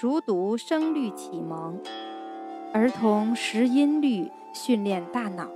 [0.00, 1.82] 熟读声律启蒙，
[2.72, 5.48] 儿童识音律，训练大脑。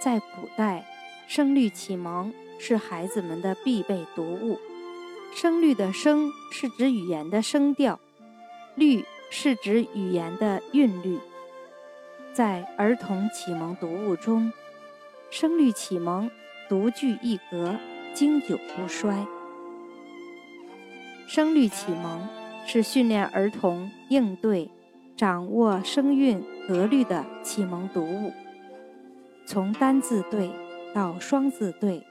[0.00, 0.84] 在古代，
[1.28, 4.58] 声律启蒙是孩子们的必备读物。
[5.32, 8.00] 声律的声是指语言的声调，
[8.74, 11.20] 律是指语言的韵律。
[12.32, 14.52] 在儿童启蒙读物中，
[15.30, 16.28] 声律启蒙
[16.68, 17.76] 独具一格，
[18.12, 19.24] 经久不衰。
[21.28, 22.41] 声律启蒙。
[22.66, 24.70] 是训练儿童应对、
[25.16, 28.32] 掌握声韵格律的启蒙读物。
[29.44, 30.50] 从单字对
[30.94, 32.06] 到双字对、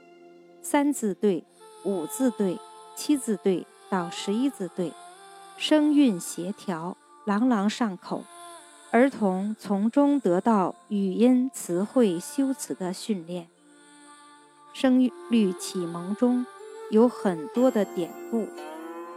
[0.62, 1.44] 三字对、
[1.84, 2.60] 五字对、
[2.96, 4.92] 七字对到十一字对，
[5.58, 8.24] 声韵协调，朗朗上口，
[8.92, 13.48] 儿童从中得到语音、词汇、修辞的训练。
[14.74, 16.46] 声律启蒙中
[16.92, 18.48] 有很多的典故。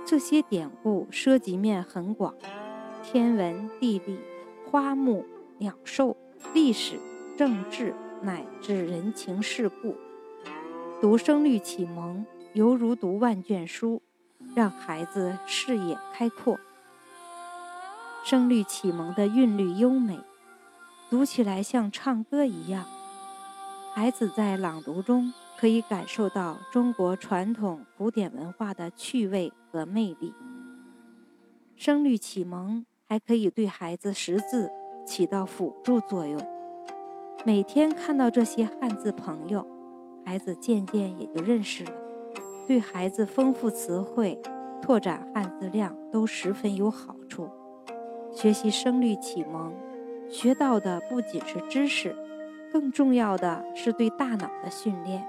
[0.07, 2.35] 这些典故涉及面很广，
[3.03, 4.19] 天文、地理、
[4.71, 5.25] 花木、
[5.57, 6.15] 鸟兽、
[6.53, 7.01] 历史、
[7.39, 9.97] 政治，乃至人情世故。
[11.01, 14.03] 读声律启蒙，犹如读万卷书，
[14.55, 16.59] 让孩子视野开阔。
[18.25, 20.21] 声律启蒙的韵律优美，
[21.09, 22.85] 读起来像唱歌一样。
[23.95, 25.33] 孩子在朗读中。
[25.57, 30.33] 可以感受到中国传统古典文化的趣味和魅力。
[31.75, 34.71] 声律启蒙还可以对孩子识字
[35.05, 36.41] 起到辅助作用。
[37.45, 39.67] 每天看到这些汉字朋友，
[40.25, 41.91] 孩子渐渐也就认识了，
[42.69, 44.41] 对孩子丰富词汇、
[44.81, 47.51] 拓展汉字量都十分有好处。
[48.31, 49.75] 学习声律启蒙，
[50.31, 52.15] 学到的不仅是知识，
[52.73, 55.27] 更重要的是对大脑的训练。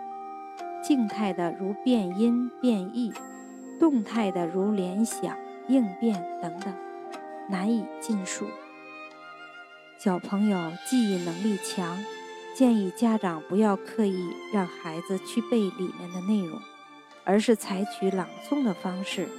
[0.83, 3.11] 静态的如变音变义，
[3.85, 6.73] 动态的如联想应变等等，
[7.47, 8.47] 难以尽数。
[9.99, 10.57] 小朋友
[10.89, 12.03] 记忆能力强，
[12.55, 16.59] 建议家长不要刻意让孩子去背里面的内容，
[17.23, 19.29] 而是采取朗诵的方式，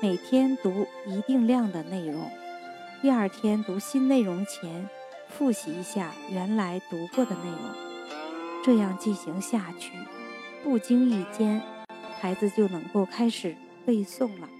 [0.00, 2.28] 每天读一定量的内容，
[3.00, 4.90] 第二天读新内容前
[5.28, 7.70] 复习一下原来读过的内容，
[8.64, 9.92] 这样进行下去。
[10.64, 11.62] 不经意间，
[12.20, 13.54] 孩子就能够开始
[13.86, 14.55] 背诵了。